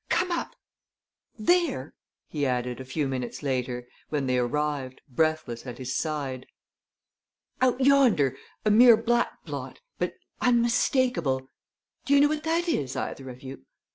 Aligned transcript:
Come 0.09 0.31
up! 0.31 0.55
There!" 1.37 1.93
he 2.27 2.43
added, 2.43 2.79
a 2.79 2.85
few 2.85 3.07
minutes 3.07 3.43
later, 3.43 3.87
when 4.09 4.25
they 4.25 4.39
arrived, 4.39 4.99
breathless, 5.07 5.67
at 5.67 5.77
his 5.77 5.95
side. 5.95 6.47
"Out 7.61 7.79
yonder 7.79 8.35
a 8.65 8.71
mere 8.71 8.97
black 8.97 9.45
blot 9.45 9.79
but 9.99 10.15
unmistakable! 10.41 11.51
Do 12.05 12.15
you 12.15 12.19
know 12.21 12.29
what 12.29 12.41
that 12.45 12.67
is, 12.67 12.95
either 12.95 13.29
of 13.29 13.43
you? 13.43 13.67